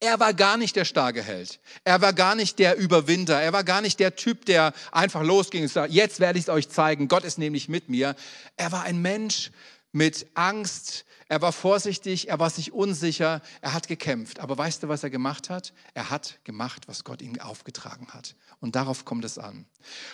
[0.00, 1.60] Er war gar nicht der starke Held.
[1.84, 3.40] Er war gar nicht der Überwinder.
[3.40, 6.48] Er war gar nicht der Typ, der einfach losging und sagte, jetzt werde ich es
[6.48, 7.06] euch zeigen.
[7.06, 8.16] Gott ist nämlich mit mir.
[8.56, 9.52] Er war ein Mensch
[9.92, 11.04] mit Angst.
[11.28, 12.30] Er war vorsichtig.
[12.30, 13.42] Er war sich unsicher.
[13.60, 14.40] Er hat gekämpft.
[14.40, 15.72] Aber weißt du, was er gemacht hat?
[15.94, 18.34] Er hat gemacht, was Gott ihm aufgetragen hat.
[18.62, 19.66] Und darauf kommt es an.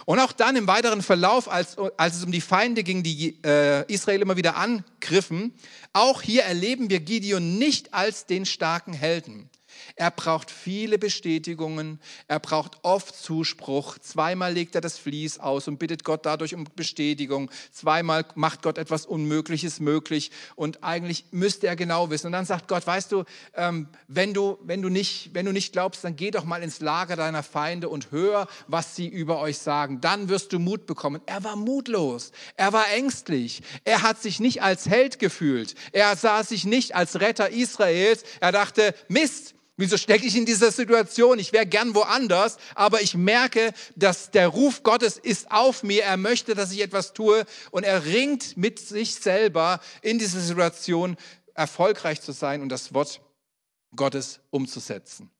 [0.06, 3.84] Und auch dann im weiteren Verlauf, als, als es um die Feinde ging, die äh,
[3.92, 5.52] Israel immer wieder angriffen,
[5.92, 9.50] auch hier erleben wir Gideon nicht als den starken Helden.
[9.96, 12.01] Er braucht viele Bestätigungen.
[12.27, 13.98] Er braucht oft Zuspruch.
[13.98, 17.51] Zweimal legt er das Vlies aus und bittet Gott dadurch um Bestätigung.
[17.72, 20.31] Zweimal macht Gott etwas Unmögliches möglich.
[20.57, 22.27] Und eigentlich müsste er genau wissen.
[22.27, 23.24] Und dann sagt Gott, weißt du,
[23.55, 26.81] ähm, wenn du, wenn du nicht, wenn du nicht glaubst, dann geh doch mal ins
[26.81, 30.01] Lager deiner Feinde und hör, was sie über euch sagen.
[30.01, 31.20] Dann wirst du Mut bekommen.
[31.27, 32.33] Er war mutlos.
[32.57, 33.62] Er war ängstlich.
[33.85, 35.74] Er hat sich nicht als Held gefühlt.
[35.92, 38.24] Er sah sich nicht als Retter Israels.
[38.40, 41.38] Er dachte, Mist, Wieso stecke ich in dieser Situation?
[41.38, 46.02] Ich wäre gern woanders, aber ich merke, dass der Ruf Gottes ist auf mir.
[46.02, 51.16] Er möchte, dass ich etwas tue und er ringt mit sich selber in dieser Situation
[51.54, 53.20] erfolgreich zu sein und das Wort
[53.94, 55.30] Gottes umzusetzen.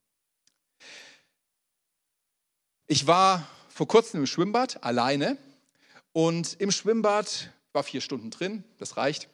[2.87, 5.37] Ich war vor kurzem im Schwimmbad alleine
[6.13, 9.29] und im Schwimmbad war vier Stunden drin, das reicht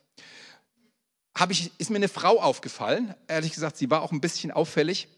[1.53, 3.15] ich, ist mir eine Frau aufgefallen.
[3.27, 5.09] Ehrlich gesagt, sie war auch ein bisschen auffällig.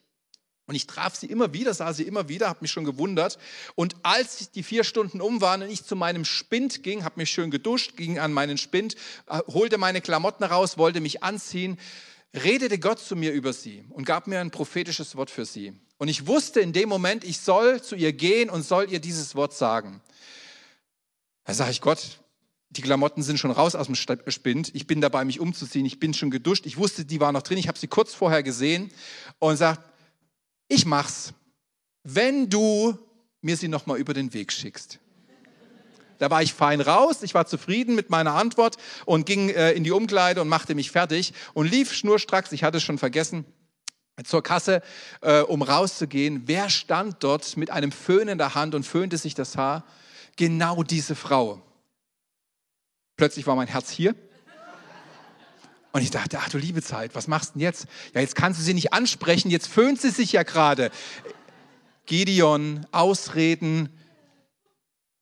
[0.67, 3.39] Und ich traf sie immer wieder, sah sie immer wieder, habe mich schon gewundert.
[3.77, 7.31] Und als die vier Stunden um waren und ich zu meinem Spind ging, habe mich
[7.31, 8.97] schön geduscht, ging an meinen Spind,
[9.29, 11.79] äh, holte meine Klamotten raus, wollte mich anziehen,
[12.35, 15.73] redete Gott zu mir über sie und gab mir ein prophetisches Wort für sie.
[15.99, 19.37] Und ich wusste in dem Moment, ich soll zu ihr gehen und soll ihr dieses
[19.37, 20.03] Wort sagen.
[21.45, 22.19] Da sage ich, Gott,
[22.77, 24.71] die Klamotten sind schon raus aus dem Spind.
[24.75, 25.87] Ich bin dabei, mich umzuziehen.
[25.87, 26.67] Ich bin schon geduscht.
[26.67, 27.59] Ich wusste, die war noch drin.
[27.59, 28.91] Ich habe sie kurz vorher gesehen
[29.39, 29.81] und sagt,
[30.69, 31.33] ich mach's,
[32.03, 32.99] wenn du
[33.41, 34.99] mir sie noch mal über den Weg schickst.
[36.19, 39.85] Da war ich fein raus, ich war zufrieden mit meiner Antwort und ging äh, in
[39.85, 43.45] die Umkleide und machte mich fertig und lief schnurstracks, ich hatte es schon vergessen,
[44.25, 44.83] zur Kasse,
[45.21, 46.45] äh, um rauszugehen.
[46.47, 49.85] Wer stand dort mit einem Föhn in der Hand und föhnte sich das Haar?
[50.37, 51.63] Genau diese Frau.
[53.17, 54.15] Plötzlich war mein Herz hier.
[55.93, 57.87] Und ich dachte, ach du liebe Zeit, was machst du denn jetzt?
[58.13, 60.91] Ja, jetzt kannst du sie nicht ansprechen, jetzt föhnt sie sich ja gerade.
[62.05, 63.89] Gideon, Ausreden,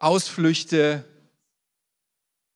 [0.00, 1.04] Ausflüchte.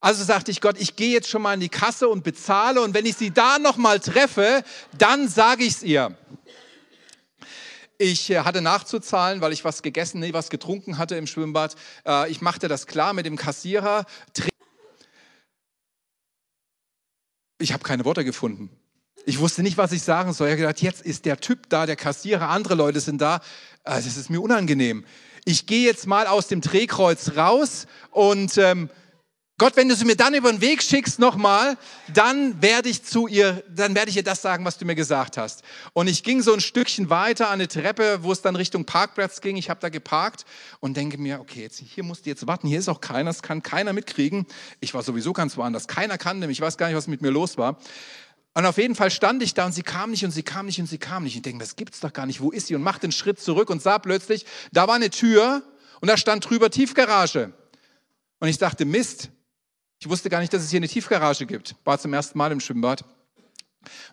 [0.00, 2.92] Also sagte ich Gott, ich gehe jetzt schon mal in die Kasse und bezahle und
[2.92, 4.64] wenn ich sie da noch mal treffe,
[4.96, 6.16] dann sage ich es ihr.
[7.98, 11.76] Ich äh, hatte nachzuzahlen, weil ich was gegessen, nee, was getrunken hatte im Schwimmbad.
[12.06, 14.06] Äh, ich machte das klar mit dem Kassierer
[17.58, 18.70] ich habe keine Worte gefunden.
[19.24, 20.48] Ich wusste nicht, was ich sagen soll.
[20.48, 23.40] Ich habe gedacht, jetzt ist der Typ da, der Kassierer, andere Leute sind da.
[23.84, 25.04] Also, das ist mir unangenehm.
[25.44, 28.90] Ich gehe jetzt mal aus dem Drehkreuz raus und ähm,
[29.58, 31.76] Gott, wenn du sie mir dann über den Weg schickst nochmal,
[32.14, 35.36] dann werde ich zu ihr, dann werde ich ihr das sagen, was du mir gesagt
[35.36, 35.64] hast.
[35.94, 39.40] Und ich ging so ein Stückchen weiter an eine Treppe, wo es dann Richtung Parkplatz
[39.40, 39.56] ging.
[39.56, 40.44] Ich habe da geparkt
[40.78, 42.68] und denke mir, okay, jetzt, hier musst du jetzt warten.
[42.68, 44.46] Hier ist auch keiner, das kann keiner mitkriegen.
[44.78, 45.88] Ich war sowieso ganz woanders.
[45.88, 46.58] Keiner kannte mich.
[46.58, 47.80] Ich weiß gar nicht, was mit mir los war.
[48.54, 50.78] Und auf jeden Fall stand ich da und sie kam nicht und sie kam nicht
[50.78, 51.34] und sie kam nicht.
[51.34, 52.40] Ich denke, das gibt's doch gar nicht.
[52.40, 52.76] Wo ist sie?
[52.76, 55.64] Und machte einen Schritt zurück und sah plötzlich, da war eine Tür
[56.00, 57.52] und da stand drüber Tiefgarage.
[58.38, 59.30] Und ich dachte, Mist,
[60.00, 61.74] ich wusste gar nicht, dass es hier eine Tiefgarage gibt.
[61.84, 63.02] War zum ersten Mal im Schwimmbad.
[63.02, 63.10] Und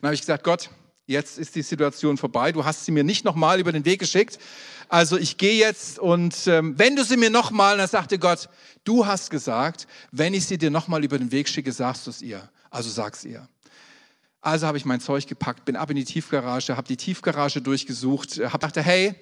[0.02, 0.69] dann habe ich gesagt, Gott,
[1.06, 2.52] jetzt ist die Situation vorbei.
[2.52, 4.39] Du hast sie mir nicht nochmal über den Weg geschickt.
[4.89, 8.50] Also ich gehe jetzt und ähm, wenn du sie mir nochmal, dann sagte Gott,
[8.84, 12.21] du hast gesagt, wenn ich sie dir nochmal über den Weg schicke, sagst du es
[12.21, 12.48] ihr.
[12.69, 13.48] Also sag's ihr.
[14.41, 18.38] Also habe ich mein Zeug gepackt, bin ab in die Tiefgarage, habe die Tiefgarage durchgesucht,
[18.38, 19.15] habe gedacht, hey,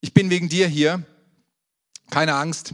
[0.00, 1.02] ich bin wegen dir hier.
[2.10, 2.72] Keine Angst,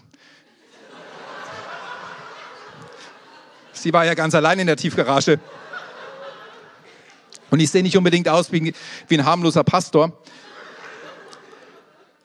[3.75, 5.39] Sie war ja ganz allein in der Tiefgarage.
[7.51, 8.75] Und ich sehe nicht unbedingt aus wie,
[9.09, 10.19] wie ein harmloser Pastor.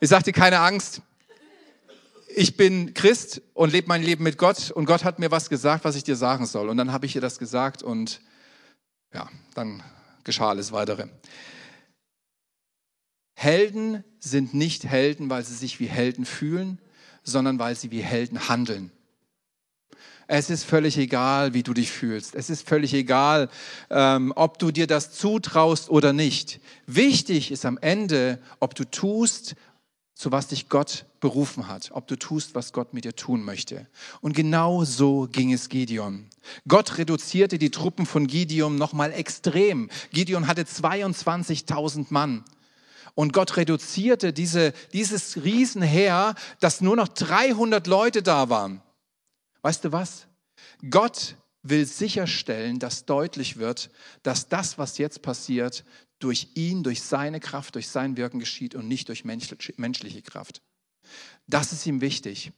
[0.00, 1.02] Ich sagte, keine Angst.
[2.34, 5.84] Ich bin Christ und lebe mein Leben mit Gott und Gott hat mir was gesagt,
[5.84, 6.68] was ich dir sagen soll.
[6.68, 8.20] Und dann habe ich ihr das gesagt und
[9.12, 9.82] ja, dann
[10.24, 11.08] geschah alles weitere.
[13.34, 16.78] Helden sind nicht Helden, weil sie sich wie Helden fühlen,
[17.24, 18.92] sondern weil sie wie Helden handeln.
[20.32, 22.36] Es ist völlig egal, wie du dich fühlst.
[22.36, 23.48] Es ist völlig egal,
[23.90, 26.60] ähm, ob du dir das zutraust oder nicht.
[26.86, 29.56] Wichtig ist am Ende, ob du tust,
[30.14, 33.88] zu was dich Gott berufen hat, ob du tust, was Gott mit dir tun möchte.
[34.20, 36.26] Und genau so ging es Gideon.
[36.68, 39.90] Gott reduzierte die Truppen von Gideon nochmal extrem.
[40.12, 42.44] Gideon hatte 22.000 Mann.
[43.16, 48.80] Und Gott reduzierte diese, dieses Riesenheer, dass nur noch 300 Leute da waren.
[49.62, 50.26] Weißt du was?
[50.88, 53.90] Gott will sicherstellen, dass deutlich wird,
[54.22, 55.84] dass das, was jetzt passiert,
[56.18, 60.62] durch ihn, durch seine Kraft, durch sein Wirken geschieht und nicht durch menschliche Kraft.
[61.46, 62.52] Das ist ihm wichtig.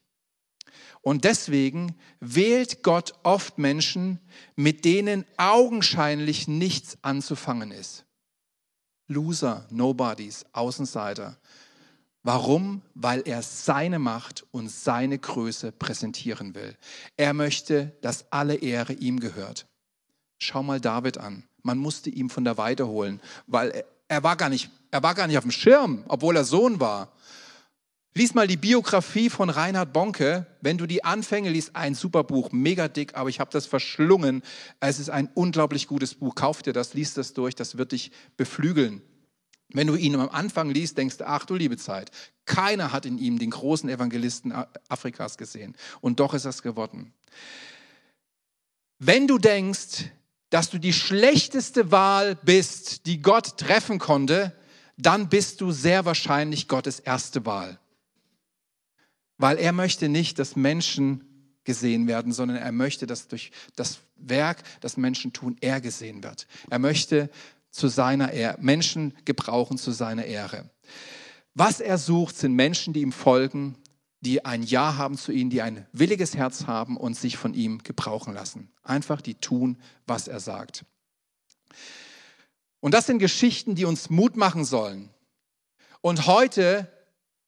[1.00, 4.20] Und deswegen wählt Gott oft Menschen,
[4.54, 8.04] mit denen augenscheinlich nichts anzufangen ist.
[9.08, 11.38] Loser, Nobodies, Außenseiter.
[12.22, 12.82] Warum?
[12.94, 16.76] Weil er seine Macht und seine Größe präsentieren will.
[17.16, 19.66] Er möchte, dass alle Ehre ihm gehört.
[20.38, 21.44] Schau mal David an.
[21.62, 25.26] Man musste ihm von der Weide holen, weil er, war gar nicht, er war gar
[25.26, 27.12] nicht auf dem Schirm, obwohl er Sohn war.
[28.14, 30.46] Lies mal die Biografie von Reinhard Bonke.
[30.60, 34.42] Wenn du die Anfänge liest, ein super Buch, mega dick, aber ich habe das verschlungen.
[34.80, 36.34] Es ist ein unglaublich gutes Buch.
[36.34, 39.00] Kauf dir das, lies das durch, das wird dich beflügeln.
[39.74, 42.10] Wenn du ihn am Anfang liest, denkst du, ach du liebe Zeit,
[42.44, 44.52] keiner hat in ihm den großen Evangelisten
[44.88, 45.76] Afrikas gesehen.
[46.00, 47.12] Und doch ist es geworden.
[48.98, 50.04] Wenn du denkst,
[50.50, 54.54] dass du die schlechteste Wahl bist, die Gott treffen konnte,
[54.98, 57.78] dann bist du sehr wahrscheinlich Gottes erste Wahl.
[59.38, 61.24] Weil er möchte nicht, dass Menschen
[61.64, 66.46] gesehen werden, sondern er möchte, dass durch das Werk, das Menschen tun, er gesehen wird.
[66.70, 67.30] Er möchte,
[67.72, 70.70] zu seiner Ehre, Menschen gebrauchen zu seiner Ehre.
[71.54, 73.76] Was er sucht, sind Menschen, die ihm folgen,
[74.20, 77.82] die ein Ja haben zu ihm, die ein williges Herz haben und sich von ihm
[77.82, 78.70] gebrauchen lassen.
[78.84, 80.84] Einfach die tun, was er sagt.
[82.80, 85.10] Und das sind Geschichten, die uns Mut machen sollen.
[86.00, 86.90] Und heute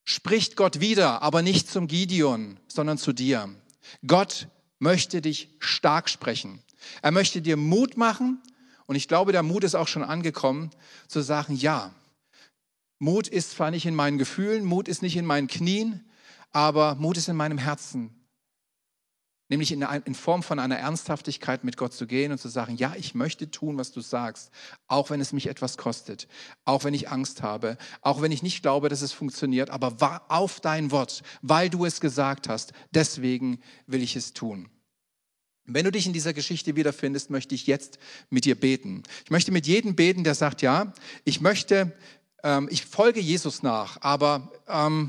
[0.04, 3.48] spricht Gott wieder, aber nicht zum Gideon, sondern zu dir.
[4.06, 6.62] Gott möchte dich stark sprechen.
[7.02, 8.42] Er möchte dir Mut machen
[8.86, 10.70] und ich glaube, der Mut ist auch schon angekommen,
[11.08, 11.94] zu sagen, ja,
[12.98, 16.04] Mut ist zwar nicht in meinen Gefühlen, Mut ist nicht in meinen Knien,
[16.52, 18.10] aber Mut ist in meinem Herzen.
[19.50, 22.94] Nämlich in, in, Form von einer Ernsthaftigkeit mit Gott zu gehen und zu sagen, ja,
[22.96, 24.50] ich möchte tun, was du sagst,
[24.86, 26.28] auch wenn es mich etwas kostet,
[26.64, 30.60] auch wenn ich Angst habe, auch wenn ich nicht glaube, dass es funktioniert, aber auf
[30.60, 34.70] dein Wort, weil du es gesagt hast, deswegen will ich es tun.
[35.66, 37.98] Wenn du dich in dieser Geschichte wiederfindest, möchte ich jetzt
[38.28, 39.02] mit dir beten.
[39.24, 40.92] Ich möchte mit jedem beten, der sagt, ja,
[41.24, 41.92] ich möchte,
[42.42, 45.08] ähm, ich folge Jesus nach, aber ähm,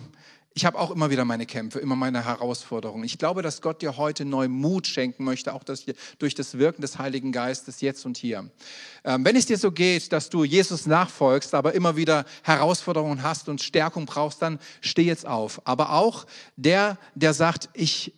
[0.53, 3.03] ich habe auch immer wieder meine Kämpfe, immer meine Herausforderungen.
[3.03, 5.83] Ich glaube, dass Gott dir heute neu Mut schenken möchte, auch das
[6.19, 8.49] durch das Wirken des Heiligen Geistes jetzt und hier.
[9.03, 13.49] Ähm, wenn es dir so geht, dass du Jesus nachfolgst, aber immer wieder Herausforderungen hast
[13.49, 15.61] und Stärkung brauchst, dann steh jetzt auf.
[15.67, 18.13] Aber auch der, der sagt, ich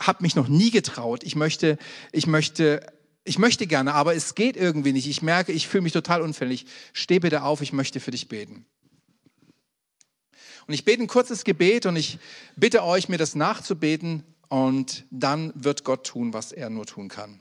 [0.00, 1.22] habe mich noch nie getraut.
[1.22, 1.78] Ich möchte,
[2.10, 2.84] ich möchte,
[3.24, 5.06] ich möchte gerne, aber es geht irgendwie nicht.
[5.06, 6.66] Ich merke, ich fühle mich total unfällig.
[6.92, 8.66] Steh bitte auf, ich möchte für dich beten.
[10.66, 12.18] Und ich bete ein kurzes Gebet und ich
[12.56, 17.40] bitte euch, mir das nachzubeten und dann wird Gott tun, was er nur tun kann.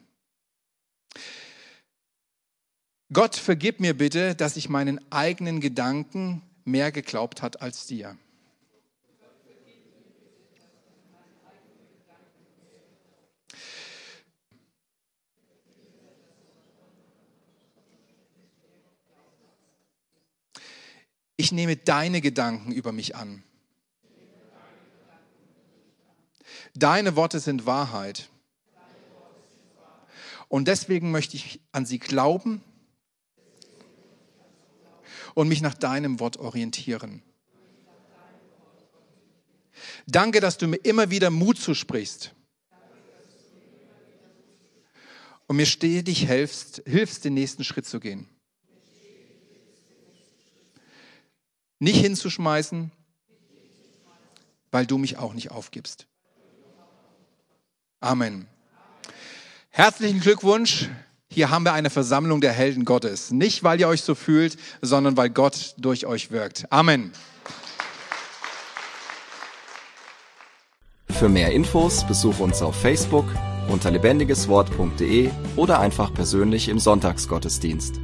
[3.12, 8.18] Gott, vergib mir bitte, dass ich meinen eigenen Gedanken mehr geglaubt hat als dir.
[21.50, 23.42] Ich nehme deine Gedanken über mich an.
[26.76, 28.30] Deine Worte sind Wahrheit.
[30.48, 32.62] Und deswegen möchte ich an sie glauben
[35.34, 37.24] und mich nach deinem Wort orientieren.
[40.06, 42.36] Danke, dass du mir immer wieder Mut zusprichst
[45.48, 48.30] und mir stetig hilfst, hilfst, den nächsten Schritt zu gehen.
[51.80, 52.92] Nicht hinzuschmeißen,
[54.72, 56.08] weil du mich auch nicht aufgibst.
[58.02, 58.48] Amen.
[59.70, 60.90] Herzlichen Glückwunsch.
[61.32, 63.32] Hier haben wir eine Versammlung der Helden Gottes.
[63.32, 66.72] Nicht, weil ihr euch so fühlt, sondern weil Gott durch euch wirkt.
[66.72, 67.14] Amen.
[71.10, 73.26] Für mehr Infos besuch uns auf Facebook
[73.68, 78.00] unter lebendigeswort.de oder einfach persönlich im Sonntagsgottesdienst.